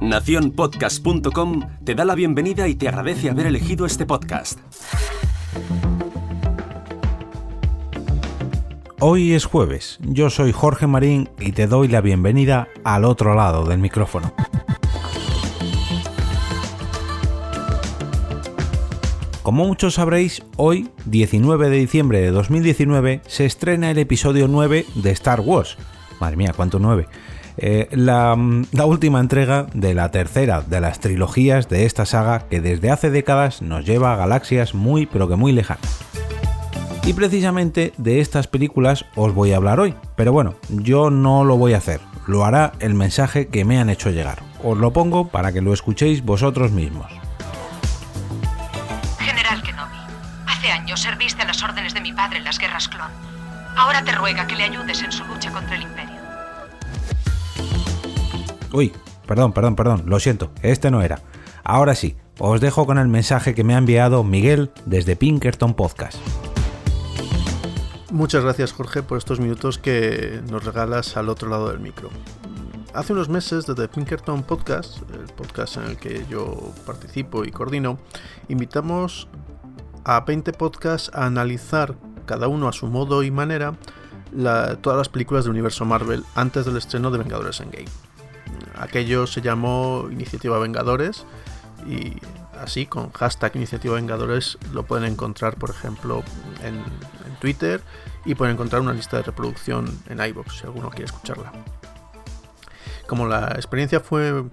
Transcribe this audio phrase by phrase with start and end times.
[0.00, 4.58] Naciónpodcast.com te da la bienvenida y te agradece haber elegido este podcast.
[9.00, 13.64] Hoy es jueves, yo soy Jorge Marín y te doy la bienvenida al otro lado
[13.64, 14.32] del micrófono.
[19.42, 25.10] Como muchos sabréis, hoy, 19 de diciembre de 2019, se estrena el episodio 9 de
[25.10, 25.76] Star Wars.
[26.18, 27.06] Madre mía, cuánto 9.
[27.56, 28.36] Eh, la,
[28.72, 33.10] la, última entrega de la tercera de las trilogías de esta saga que desde hace
[33.10, 36.04] décadas nos lleva a galaxias muy pero que muy lejanas.
[37.06, 39.94] Y precisamente de estas películas os voy a hablar hoy.
[40.16, 43.90] Pero bueno, yo no lo voy a hacer, lo hará el mensaje que me han
[43.90, 44.42] hecho llegar.
[44.62, 47.12] Os lo pongo para que lo escuchéis vosotros mismos.
[49.18, 49.98] General Kenobi,
[50.46, 53.10] hace años serviste a las órdenes de mi padre en las guerras clon.
[53.76, 56.13] Ahora te ruega que le ayudes en su lucha contra el Imperio.
[58.74, 58.92] Uy,
[59.28, 61.20] perdón, perdón, perdón, lo siento, este no era.
[61.62, 66.18] Ahora sí, os dejo con el mensaje que me ha enviado Miguel desde Pinkerton Podcast.
[68.10, 72.10] Muchas gracias Jorge por estos minutos que nos regalas al otro lado del micro.
[72.94, 78.00] Hace unos meses desde Pinkerton Podcast, el podcast en el que yo participo y coordino,
[78.48, 79.28] invitamos
[80.02, 81.94] a 20 podcasts a analizar
[82.26, 83.76] cada uno a su modo y manera
[84.82, 87.86] todas las películas del universo Marvel antes del estreno de Vengadores Endgame.
[88.76, 91.24] Aquello se llamó Iniciativa Vengadores
[91.86, 92.14] y
[92.60, 96.22] así con hashtag Iniciativa Vengadores lo pueden encontrar por ejemplo
[96.62, 97.82] en, en Twitter
[98.24, 101.52] y pueden encontrar una lista de reproducción en iBox si alguno quiere escucharla.
[103.06, 104.44] Como la experiencia fue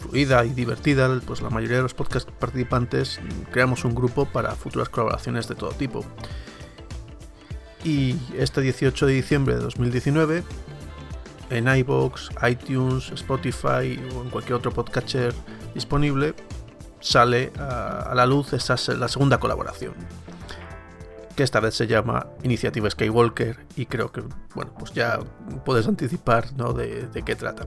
[0.00, 3.20] fluida y divertida, pues la mayoría de los podcast participantes
[3.52, 6.04] creamos un grupo para futuras colaboraciones de todo tipo.
[7.84, 10.42] Y este 18 de diciembre de 2019,
[11.50, 15.34] en iBox, iTunes, Spotify o en cualquier otro podcatcher
[15.74, 16.34] disponible,
[17.00, 19.94] sale a, la luz esa la segunda colaboración
[21.38, 24.24] que esta vez se llama Iniciativa Skywalker y creo que,
[24.56, 25.20] bueno, pues ya
[25.64, 26.72] puedes anticipar ¿no?
[26.72, 27.64] de, qué trata.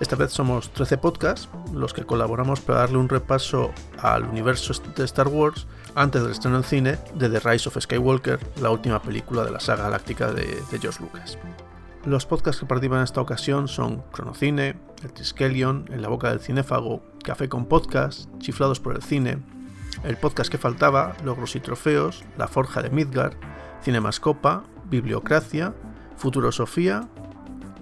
[0.00, 5.04] Esta vez somos 13 podcasts los que colaboramos para darle un repaso al universo de
[5.04, 9.44] Star Wars antes del estreno en cine de The Rise of Skywalker, la última película
[9.44, 11.36] de la saga galáctica de George Lucas.
[12.06, 16.38] Los podcasts que participan en esta ocasión son Cronocine, El Triskelion, En la boca del
[16.38, 19.38] cinéfago, Café con Podcast, Chiflados por el cine,
[20.02, 23.36] el podcast que faltaba, Logros y Trofeos, La Forja de Midgard,
[23.82, 25.74] Cinemascopa, Bibliocracia,
[26.18, 27.08] Futurosofía,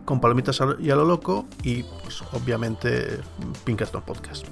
[0.04, 3.20] con Palomitas y a lo Loco y, pues, obviamente,
[3.64, 4.46] Pinkerton Podcast.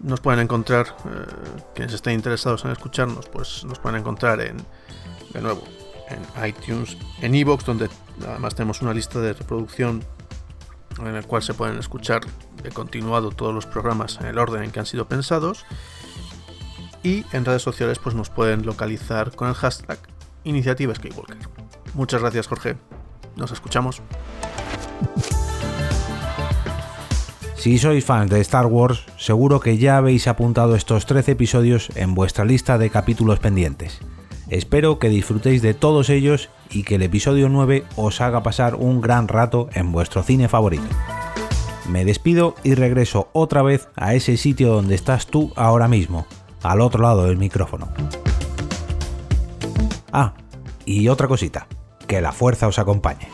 [0.00, 1.26] Nos pueden encontrar, eh,
[1.74, 4.56] quienes estén interesados en escucharnos, pues nos pueden encontrar en,
[5.34, 5.62] de nuevo,
[6.08, 7.88] en iTunes, en Evox, donde
[8.26, 10.04] además tenemos una lista de reproducción
[10.98, 12.22] en el cual se pueden escuchar
[12.62, 15.64] de continuado todos los programas en el orden en que han sido pensados.
[17.02, 19.98] Y en redes sociales pues nos pueden localizar con el hashtag
[20.44, 21.36] Iniciativa Skywalker.
[21.94, 22.76] Muchas gracias Jorge.
[23.36, 24.02] Nos escuchamos.
[27.56, 32.14] Si sois fans de Star Wars, seguro que ya habéis apuntado estos 13 episodios en
[32.14, 34.00] vuestra lista de capítulos pendientes.
[34.48, 39.00] Espero que disfrutéis de todos ellos y que el episodio 9 os haga pasar un
[39.00, 40.86] gran rato en vuestro cine favorito.
[41.88, 46.26] Me despido y regreso otra vez a ese sitio donde estás tú ahora mismo,
[46.62, 47.88] al otro lado del micrófono.
[50.12, 50.34] Ah,
[50.84, 51.66] y otra cosita,
[52.06, 53.28] que la fuerza os acompañe.